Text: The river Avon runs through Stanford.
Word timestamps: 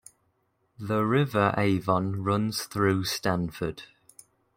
The 0.79 1.03
river 1.05 1.53
Avon 1.57 2.23
runs 2.23 2.63
through 2.63 3.03
Stanford. 3.03 3.83